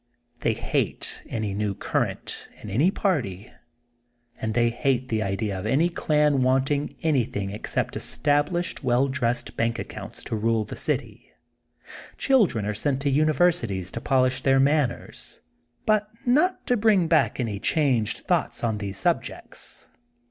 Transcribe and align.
They 0.39 0.53
hate 0.53 1.21
any 1.27 1.53
new 1.53 1.75
current 1.75 2.47
in 2.59 2.71
any 2.71 2.89
party. 2.89 3.51
And 4.41 4.55
they 4.55 4.71
hate 4.71 5.09
the 5.09 5.21
idea 5.21 5.59
of 5.59 5.67
any 5.67 5.89
dan 5.89 6.41
wanting 6.41 6.95
any 7.03 7.21
10 7.21 7.21
THE 7.21 7.21
GOLDEN 7.21 7.21
BOOK 7.21 7.21
OF 7.21 7.21
SPRINGFIELD 7.21 7.45
11 7.45 7.47
thing 7.47 7.59
except 7.59 7.95
established 8.35 8.83
well 8.83 9.07
dressed 9.09 9.55
bank 9.55 9.77
accounts 9.77 10.23
to 10.23 10.35
rule 10.35 10.65
the 10.65 10.75
city. 10.75 11.31
Children 12.17 12.65
are 12.65 12.73
sent 12.73 12.99
to 13.03 13.11
universities 13.11 13.91
to 13.91 14.01
polish 14.01 14.41
their 14.41 14.59
manners, 14.59 15.41
but 15.85 16.09
not 16.25 16.65
to 16.65 16.75
bring 16.75 17.07
back 17.07 17.39
any 17.39 17.59
changed 17.59 18.25
thoughts 18.25 18.63
on 18.63 18.79
these 18.79 18.97
subjects. 18.97 19.87